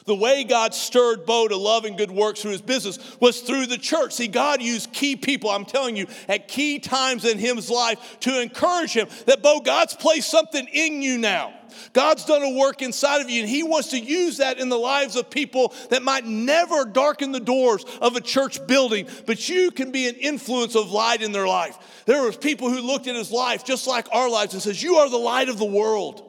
[0.05, 3.67] the way God stirred Bo to love and good works through his business was through
[3.67, 4.13] the church.
[4.13, 8.41] See, God used key people, I'm telling you, at key times in his life to
[8.41, 11.58] encourage him that, Bo, God's placed something in you now.
[11.93, 14.79] God's done a work inside of you, and He wants to use that in the
[14.79, 19.71] lives of people that might never darken the doors of a church building, but you
[19.71, 21.79] can be an influence of light in their life.
[22.07, 24.97] There was people who looked at his life just like our lives and says, You
[24.97, 26.25] are the light of the world.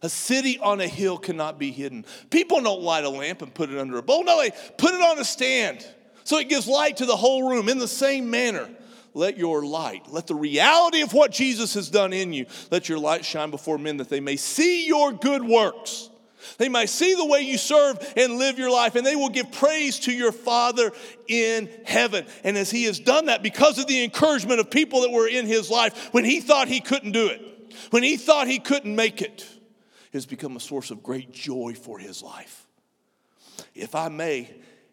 [0.00, 2.04] A city on a hill cannot be hidden.
[2.30, 4.22] People don't light a lamp and put it under a bowl.
[4.22, 5.84] No, they put it on a stand
[6.28, 8.68] so it gives light to the whole room in the same manner
[9.18, 12.98] let your light, let the reality of what Jesus has done in you, let your
[12.98, 16.08] light shine before men that they may see your good works.
[16.56, 19.50] They may see the way you serve and live your life, and they will give
[19.50, 20.92] praise to your Father
[21.26, 22.26] in heaven.
[22.44, 25.46] And as He has done that, because of the encouragement of people that were in
[25.46, 27.42] His life, when He thought He couldn't do it,
[27.90, 31.74] when He thought He couldn't make it, it has become a source of great joy
[31.74, 32.66] for His life.
[33.74, 34.48] If I may,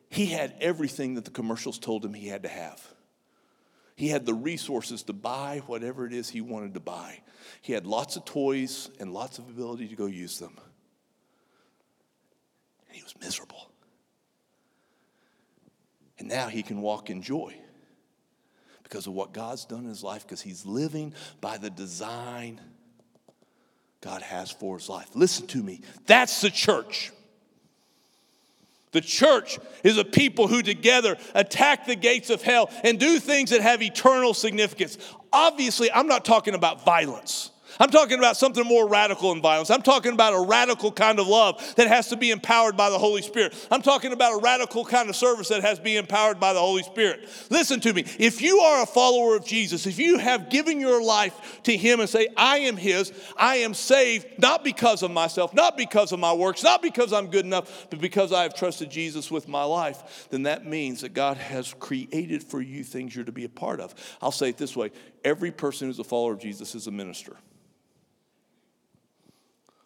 [0.10, 2.95] He had everything that the commercials told him he had to have.
[3.96, 7.22] He had the resources to buy whatever it is he wanted to buy.
[7.62, 10.58] He had lots of toys and lots of ability to go use them.
[12.88, 13.72] And he was miserable.
[16.20, 17.56] And now he can walk in joy
[18.84, 22.62] because of what God's done in his life, because he's living by the design
[24.02, 25.10] God has for his life.
[25.16, 25.82] Listen to me.
[26.06, 27.12] That's the church.
[28.96, 33.50] The church is a people who together attack the gates of hell and do things
[33.50, 34.98] that have eternal significance.
[35.34, 37.52] Obviously, I'm not talking about violence.
[37.80, 39.70] I'm talking about something more radical than violence.
[39.70, 42.98] I'm talking about a radical kind of love that has to be empowered by the
[42.98, 43.54] Holy Spirit.
[43.70, 46.60] I'm talking about a radical kind of service that has to be empowered by the
[46.60, 47.30] Holy Spirit.
[47.50, 48.06] Listen to me.
[48.20, 52.00] If you are a follower of Jesus, if you have given your life to Him
[52.00, 56.20] and say, I am His, I am saved, not because of myself, not because of
[56.20, 59.64] my works, not because I'm good enough, but because I have trusted Jesus with my
[59.64, 63.50] life, then that means that God has created for you things you're to be a
[63.50, 63.94] part of.
[64.22, 64.92] I'll say it this way
[65.24, 67.36] every person who's a follower of Jesus is a minister.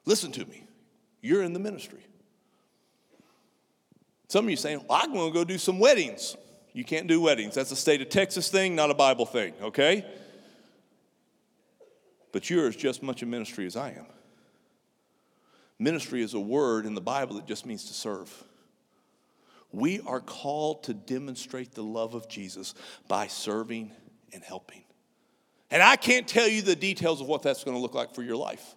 [0.09, 0.63] Listen to me.
[1.21, 2.03] You're in the ministry.
[4.27, 6.35] Some of you saying, well, I'm going to go do some weddings.
[6.73, 7.53] You can't do weddings.
[7.53, 10.03] That's a state of Texas thing, not a Bible thing, okay?
[12.31, 14.07] But you're as just much a ministry as I am.
[15.77, 18.33] Ministry is a word in the Bible that just means to serve.
[19.71, 22.73] We are called to demonstrate the love of Jesus
[23.07, 23.91] by serving
[24.33, 24.85] and helping.
[25.69, 28.23] And I can't tell you the details of what that's going to look like for
[28.23, 28.75] your life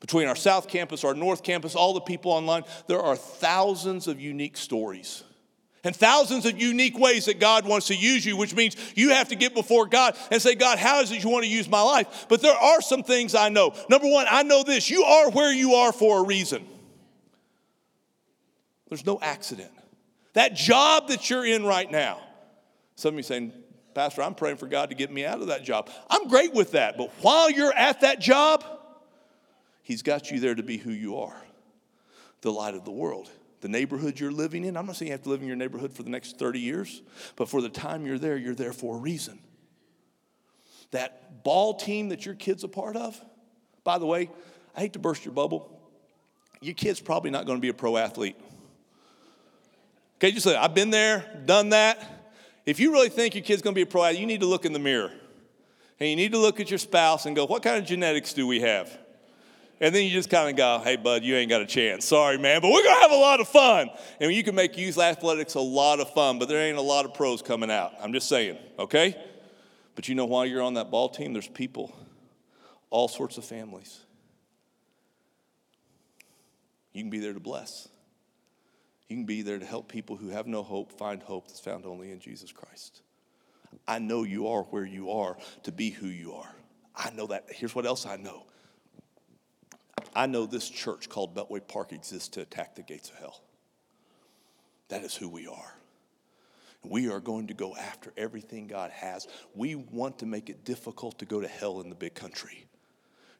[0.00, 4.20] between our South Campus, our North Campus, all the people online, there are thousands of
[4.20, 5.22] unique stories
[5.84, 9.28] and thousands of unique ways that God wants to use you, which means you have
[9.28, 11.80] to get before God and say, God, how is it you want to use my
[11.80, 12.26] life?
[12.28, 13.74] But there are some things I know.
[13.88, 16.66] Number one, I know this you are where you are for a reason.
[18.88, 19.70] There's no accident.
[20.34, 22.20] That job that you're in right now,
[22.96, 23.52] some of you saying,
[23.94, 25.90] Pastor, I'm praying for God to get me out of that job.
[26.08, 28.64] I'm great with that, but while you're at that job,
[29.90, 31.42] He's got you there to be who you are
[32.42, 33.28] the light of the world.
[33.60, 35.92] The neighborhood you're living in, I'm not saying you have to live in your neighborhood
[35.92, 37.02] for the next 30 years,
[37.34, 39.40] but for the time you're there, you're there for a reason.
[40.92, 43.20] That ball team that your kid's a part of,
[43.82, 44.30] by the way,
[44.76, 45.82] I hate to burst your bubble.
[46.60, 48.36] Your kid's probably not going to be a pro athlete.
[50.18, 52.32] Okay, just say, I've been there, done that.
[52.64, 54.46] If you really think your kid's going to be a pro athlete, you need to
[54.46, 55.10] look in the mirror.
[55.98, 58.46] And you need to look at your spouse and go, what kind of genetics do
[58.46, 58.96] we have?
[59.80, 62.04] And then you just kind of go, hey, bud, you ain't got a chance.
[62.04, 63.88] Sorry, man, but we're going to have a lot of fun.
[64.20, 67.06] And you can make youth athletics a lot of fun, but there ain't a lot
[67.06, 67.94] of pros coming out.
[68.00, 69.16] I'm just saying, okay?
[69.94, 71.32] But you know why you're on that ball team?
[71.32, 71.96] There's people,
[72.90, 74.00] all sorts of families.
[76.92, 77.88] You can be there to bless.
[79.08, 81.86] You can be there to help people who have no hope find hope that's found
[81.86, 83.00] only in Jesus Christ.
[83.88, 86.54] I know you are where you are to be who you are.
[86.94, 87.46] I know that.
[87.48, 88.44] Here's what else I know
[90.14, 93.40] I know this church called Beltway Park exists to attack the gates of hell.
[94.88, 95.74] That is who we are.
[96.82, 99.28] We are going to go after everything God has.
[99.54, 102.66] We want to make it difficult to go to hell in the big country.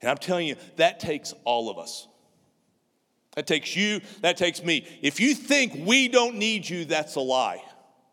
[0.01, 2.07] And I'm telling you, that takes all of us.
[3.37, 4.87] That takes you, that takes me.
[5.03, 7.63] If you think we don't need you, that's a lie.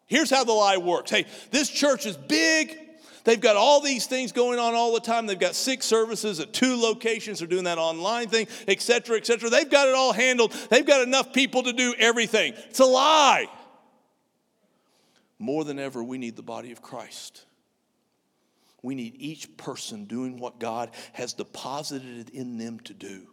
[0.05, 2.79] Here's how the lie works hey, this church is big,
[3.28, 5.26] They've got all these things going on all the time.
[5.26, 7.40] They've got six services at two locations.
[7.40, 9.50] They're doing that online thing, et cetera, et cetera.
[9.50, 10.54] They've got it all handled.
[10.70, 12.54] They've got enough people to do everything.
[12.70, 13.48] It's a lie.
[15.40, 17.44] More than ever, we need the body of Christ.
[18.82, 23.28] We need each person doing what God has deposited in them to do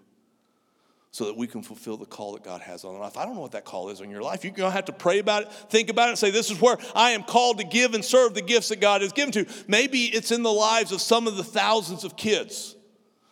[1.14, 3.16] so that we can fulfill the call that God has on our life.
[3.16, 4.42] I don't know what that call is on your life.
[4.42, 6.77] You're going to have to pray about it, think about it, say, This is where
[6.92, 9.46] I am called to give and serve the gifts that God has given to.
[9.68, 12.74] Maybe it's in the lives of some of the thousands of kids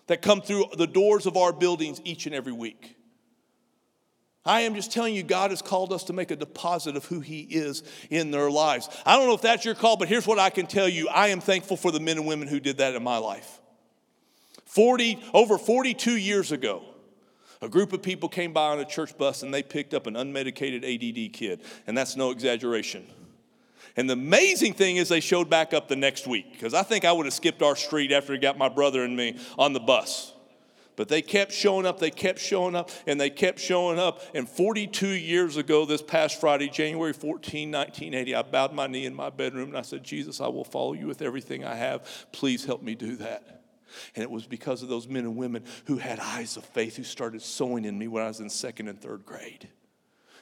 [0.06, 2.94] that come through the doors of our buildings each and every week.
[4.44, 7.18] I am just telling you, God has called us to make a deposit of who
[7.18, 8.88] He is in their lives.
[9.04, 11.28] I don't know if that's your call, but here's what I can tell you I
[11.28, 13.60] am thankful for the men and women who did that in my life.
[14.66, 16.84] 40, over 42 years ago,
[17.62, 20.14] a group of people came by on a church bus and they picked up an
[20.14, 23.06] unmedicated ADD kid, and that's no exaggeration.
[23.96, 27.04] And the amazing thing is, they showed back up the next week because I think
[27.04, 29.80] I would have skipped our street after he got my brother and me on the
[29.80, 30.32] bus.
[30.96, 34.20] But they kept showing up, they kept showing up, and they kept showing up.
[34.34, 39.14] And 42 years ago, this past Friday, January 14, 1980, I bowed my knee in
[39.14, 42.26] my bedroom and I said, Jesus, I will follow you with everything I have.
[42.32, 43.61] Please help me do that.
[44.14, 47.04] And it was because of those men and women who had eyes of faith who
[47.04, 49.68] started sowing in me when I was in second and third grade.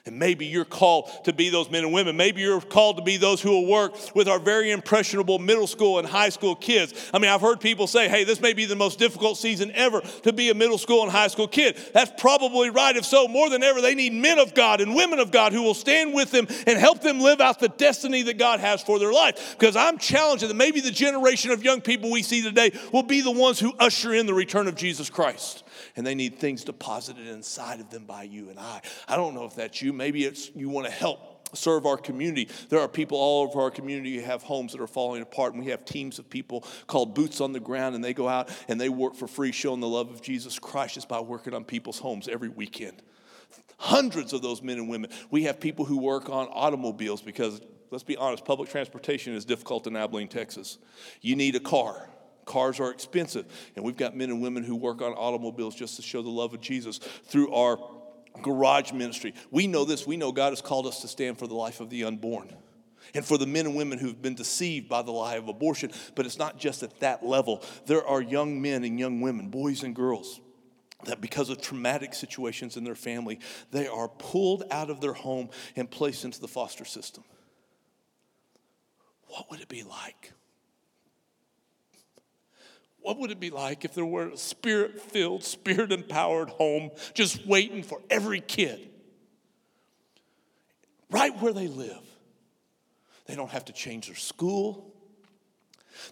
[0.07, 2.17] And maybe you're called to be those men and women.
[2.17, 5.99] Maybe you're called to be those who will work with our very impressionable middle school
[5.99, 7.11] and high school kids.
[7.13, 10.01] I mean, I've heard people say, hey, this may be the most difficult season ever
[10.23, 11.77] to be a middle school and high school kid.
[11.93, 12.97] That's probably right.
[12.97, 15.63] If so, more than ever, they need men of God and women of God who
[15.63, 18.99] will stand with them and help them live out the destiny that God has for
[18.99, 19.55] their life.
[19.59, 23.21] Because I'm challenging that maybe the generation of young people we see today will be
[23.21, 25.63] the ones who usher in the return of Jesus Christ
[26.01, 28.81] and they need things deposited inside of them by you and I.
[29.07, 29.93] I don't know if that's you.
[29.93, 32.49] Maybe it's you want to help serve our community.
[32.71, 35.63] There are people all over our community who have homes that are falling apart, and
[35.63, 38.81] we have teams of people called Boots on the Ground, and they go out and
[38.81, 41.99] they work for free, showing the love of Jesus Christ just by working on people's
[41.99, 43.03] homes every weekend.
[43.77, 45.11] Hundreds of those men and women.
[45.31, 49.87] We have people who work on automobiles because, let's be honest, public transportation is difficult
[49.87, 50.79] in Abilene, Texas.
[51.21, 52.09] You need a car.
[52.51, 53.47] Cars are expensive.
[53.77, 56.53] And we've got men and women who work on automobiles just to show the love
[56.53, 57.79] of Jesus through our
[58.43, 59.35] garage ministry.
[59.53, 60.05] We know this.
[60.05, 62.53] We know God has called us to stand for the life of the unborn
[63.15, 65.93] and for the men and women who've been deceived by the lie of abortion.
[66.17, 67.63] But it's not just at that level.
[67.87, 70.41] There are young men and young women, boys and girls,
[71.05, 73.39] that because of traumatic situations in their family,
[73.71, 77.23] they are pulled out of their home and placed into the foster system.
[79.29, 80.33] What would it be like?
[83.03, 87.47] What would it be like if there were a spirit filled, spirit empowered home just
[87.47, 88.89] waiting for every kid
[91.11, 92.03] right where they live?
[93.27, 94.93] They don't have to change their school.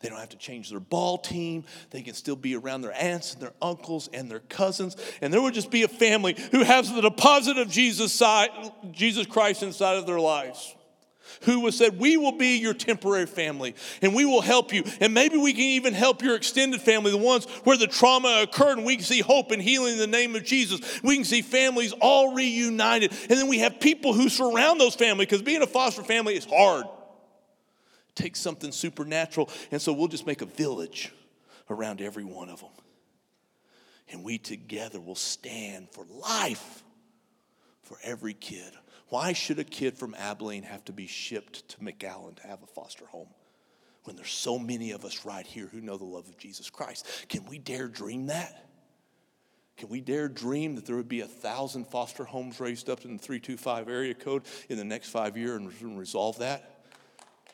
[0.01, 1.64] They don't have to change their ball team.
[1.91, 4.97] They can still be around their aunts and their uncles and their cousins.
[5.20, 8.51] And there would just be a family who has the deposit of Jesus, side,
[8.93, 10.74] Jesus Christ inside of their lives
[11.43, 14.85] who was said, We will be your temporary family and we will help you.
[15.01, 18.79] And maybe we can even help your extended family, the ones where the trauma occurred,
[18.79, 21.03] and we can see hope and healing in the name of Jesus.
[21.03, 23.12] We can see families all reunited.
[23.12, 26.45] And then we have people who surround those families because being a foster family is
[26.45, 26.87] hard.
[28.09, 29.51] It takes something supernatural.
[29.70, 31.12] And so we'll just make a village
[31.70, 32.70] around every one of them.
[34.11, 36.83] And we together will stand for life
[37.83, 38.72] for every kid
[39.09, 42.67] why should a kid from Abilene have to be shipped to McAllen to have a
[42.67, 43.29] foster home
[44.05, 47.07] when there's so many of us right here who know the love of Jesus Christ?
[47.29, 48.67] Can we dare dream that?
[49.79, 53.17] Can we dare dream that there would be a thousand foster homes raised up in
[53.17, 56.83] the 325 area code in the next five years and resolve that?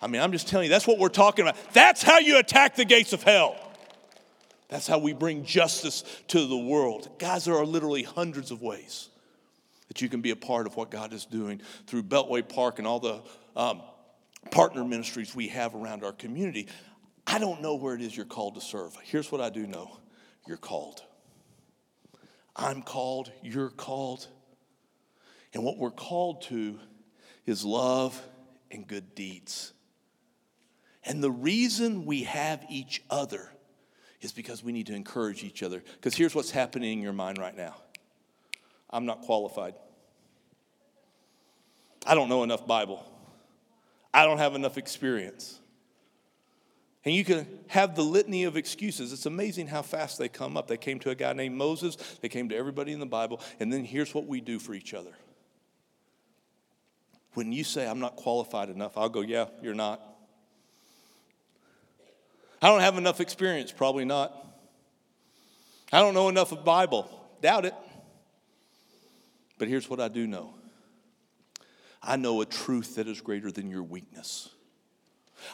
[0.01, 1.57] I mean, I'm just telling you, that's what we're talking about.
[1.73, 3.57] That's how you attack the gates of hell.
[4.69, 7.11] That's how we bring justice to the world.
[7.19, 9.11] Guys, there are literally hundreds of ways
[9.95, 12.87] that you can be a part of what God is doing through Beltway Park and
[12.87, 13.23] all the
[13.55, 13.81] um,
[14.51, 16.67] partner ministries we have around our community.
[17.29, 18.97] I don't know where it is you're called to serve.
[19.05, 20.01] Here's what I do know
[20.49, 21.03] you're called.
[22.57, 24.27] I'm called, you're called.
[25.53, 26.81] And what we're called to
[27.47, 28.21] is love
[28.73, 29.73] and good deeds.
[31.05, 33.49] And the reason we have each other
[34.21, 35.85] is because we need to encourage each other.
[35.95, 37.77] Because here's what's happening in your mind right now
[38.91, 39.75] I'm not qualified.
[42.07, 43.05] I don't know enough Bible.
[44.13, 45.59] I don't have enough experience.
[47.05, 49.13] And you can have the litany of excuses.
[49.13, 50.69] It's amazing how fast they come up.
[50.69, 53.73] They came to a guy named Moses, they came to everybody in the Bible, and
[53.73, 55.13] then here's what we do for each other.
[57.35, 60.01] When you say, I'm not qualified enough, I'll go, Yeah, you're not.
[62.63, 64.33] I don't have enough experience, probably not.
[65.93, 67.11] I don't know enough of Bible,
[67.43, 67.75] doubt it.
[69.59, 70.55] But here's what I do know
[72.05, 74.51] I know a truth that is greater than your weakness.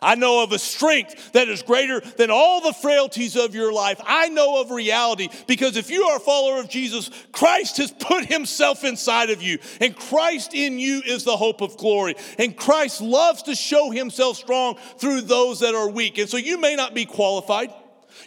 [0.00, 4.00] I know of a strength that is greater than all the frailties of your life.
[4.04, 8.26] I know of reality because if you are a follower of Jesus, Christ has put
[8.26, 12.14] himself inside of you, and Christ in you is the hope of glory.
[12.38, 16.18] And Christ loves to show himself strong through those that are weak.
[16.18, 17.72] And so you may not be qualified.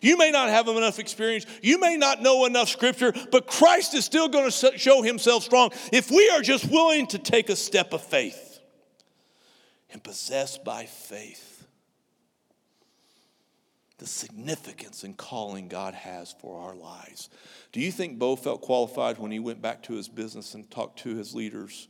[0.01, 1.45] You may not have enough experience.
[1.61, 5.71] You may not know enough scripture, but Christ is still going to show himself strong
[5.91, 8.59] if we are just willing to take a step of faith
[9.91, 11.53] and possess by faith
[14.03, 17.29] the significance and calling God has for our lives.
[17.71, 20.99] Do you think Bo felt qualified when he went back to his business and talked
[20.99, 21.87] to his leaders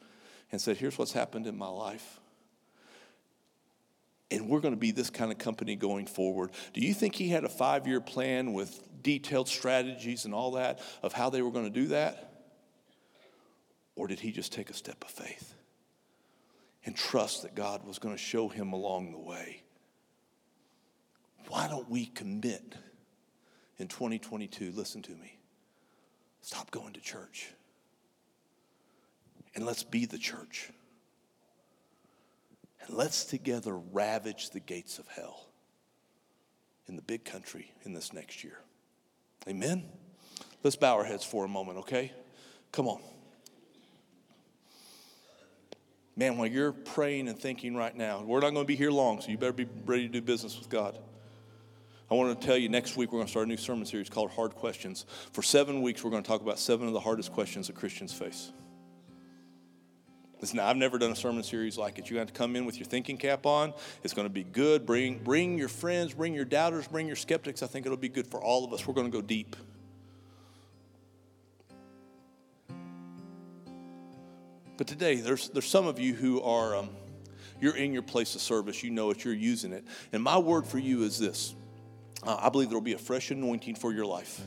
[0.51, 2.19] and said, Here's what's happened in my life?
[4.33, 6.51] And we're going to be this kind of company going forward.
[6.73, 10.79] Do you think he had a five year plan with detailed strategies and all that
[11.03, 12.31] of how they were going to do that?
[13.95, 15.53] Or did he just take a step of faith
[16.85, 19.61] and trust that God was going to show him along the way?
[21.47, 22.75] Why don't we commit
[23.77, 24.71] in 2022?
[24.71, 25.37] Listen to me.
[26.41, 27.49] Stop going to church
[29.55, 30.71] and let's be the church.
[32.85, 35.47] And let's together ravage the gates of hell
[36.87, 38.59] in the big country in this next year.
[39.47, 39.83] Amen?
[40.63, 42.11] Let's bow our heads for a moment, okay?
[42.71, 43.01] Come on.
[46.15, 49.19] Man, while you're praying and thinking right now, we're not going to be here long,
[49.19, 50.97] so you better be ready to do business with God.
[52.11, 54.09] I want to tell you next week we're going to start a new sermon series
[54.09, 55.05] called Hard Questions.
[55.31, 58.13] For seven weeks, we're going to talk about seven of the hardest questions that Christians
[58.13, 58.51] face.
[60.43, 62.09] Listen, I've never done a sermon series like it.
[62.09, 63.73] You have to come in with your thinking cap on.
[64.03, 64.85] It's going to be good.
[64.85, 67.63] Bring, bring your friends, bring your doubters, bring your skeptics.
[67.63, 68.85] I think it'll be good for all of us.
[68.85, 69.55] We're going to go deep.
[74.75, 76.89] But today, there's, there's some of you who are, um,
[77.61, 78.83] you're in your place of service.
[78.83, 79.85] You know it, you're using it.
[80.11, 81.55] And my word for you is this
[82.21, 84.41] uh, I believe there will be a fresh anointing for your life.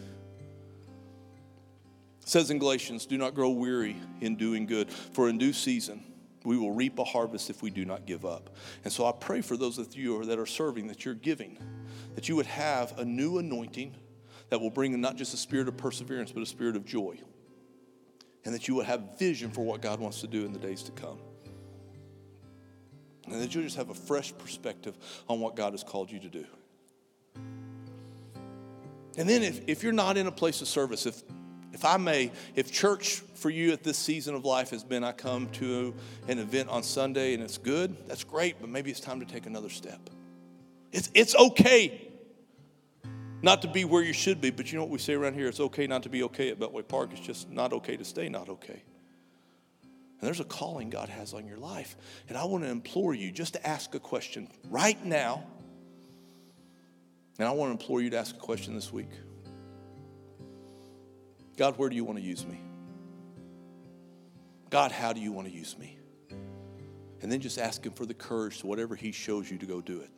[2.26, 6.02] It says in Galatians, do not grow weary in doing good, for in due season
[6.44, 8.50] we will reap a harvest if we do not give up.
[8.82, 11.56] And so I pray for those of you that are serving that you're giving,
[12.16, 13.94] that you would have a new anointing
[14.48, 17.16] that will bring not just a spirit of perseverance, but a spirit of joy.
[18.44, 20.82] And that you would have vision for what God wants to do in the days
[20.82, 21.18] to come.
[23.26, 24.98] And that you'll just have a fresh perspective
[25.28, 26.44] on what God has called you to do.
[29.16, 31.22] And then if, if you're not in a place of service, if
[31.76, 35.12] if I may, if church for you at this season of life has been I
[35.12, 35.94] come to
[36.26, 39.44] an event on Sunday and it's good, that's great, but maybe it's time to take
[39.44, 40.00] another step.
[40.90, 42.08] It's, it's okay
[43.42, 45.48] not to be where you should be, but you know what we say around here?
[45.48, 47.10] It's okay not to be okay at Beltway Park.
[47.12, 48.82] It's just not okay to stay not okay.
[49.82, 51.94] And there's a calling God has on your life.
[52.30, 55.44] And I want to implore you just to ask a question right now.
[57.38, 59.10] And I want to implore you to ask a question this week.
[61.56, 62.60] God, where do you want to use me?
[64.70, 65.98] God, how do you want to use me?
[67.22, 69.80] And then just ask Him for the courage to whatever He shows you to go
[69.80, 70.10] do it.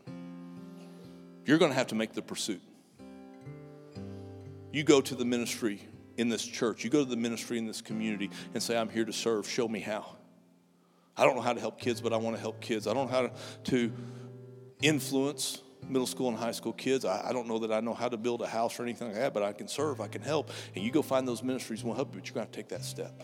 [1.44, 2.60] You're going to have to make the pursuit.
[4.72, 5.80] You go to the ministry
[6.16, 9.04] in this church, you go to the ministry in this community and say, I'm here
[9.04, 9.48] to serve.
[9.48, 10.16] Show me how.
[11.16, 12.86] I don't know how to help kids, but I want to help kids.
[12.86, 13.30] I don't know how
[13.64, 13.92] to,
[14.80, 17.04] influence middle school and high school kids.
[17.04, 19.16] I, I, don't know that I know how to build a house or anything like
[19.16, 20.50] that, but I can serve, I can help.
[20.74, 22.84] And you go find those ministries will help you, but you're going to take that
[22.84, 23.22] step.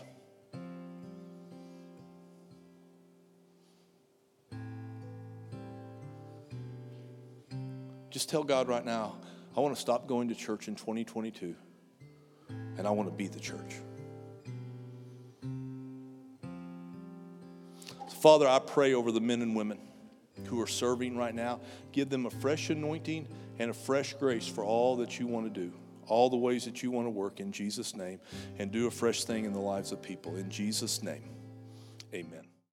[8.09, 9.17] Just tell God right now,
[9.57, 11.53] I want to stop going to church in 2022,
[12.77, 13.75] and I want to be the church.
[18.21, 19.79] Father, I pray over the men and women
[20.45, 21.59] who are serving right now.
[21.91, 23.27] Give them a fresh anointing
[23.59, 25.71] and a fresh grace for all that you want to do,
[26.07, 28.19] all the ways that you want to work in Jesus' name,
[28.59, 30.35] and do a fresh thing in the lives of people.
[30.35, 31.29] In Jesus' name,
[32.13, 32.54] amen.